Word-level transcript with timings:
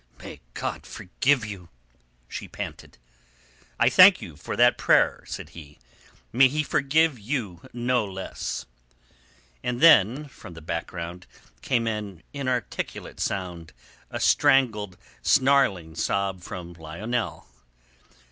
"May 0.17 0.41
God 0.55 0.87
forgive 0.87 1.45
you," 1.45 1.69
she 2.27 2.47
panted. 2.47 2.97
"I 3.79 3.87
thank 3.87 4.19
you 4.19 4.35
for 4.35 4.55
that 4.55 4.75
prayer," 4.79 5.23
said 5.27 5.49
he. 5.49 5.77
"May 6.33 6.47
He 6.47 6.63
forgive 6.63 7.19
you 7.19 7.69
no 7.71 8.03
less." 8.03 8.65
And 9.63 9.79
then 9.79 10.27
from 10.27 10.55
the 10.55 10.61
background 10.63 11.27
came 11.61 11.85
an 11.85 12.23
inarticulate 12.33 13.19
sound, 13.19 13.73
a 14.09 14.19
strangled, 14.19 14.97
snarling 15.21 15.93
sob 15.93 16.41
from 16.41 16.73
Lionel. 16.73 17.45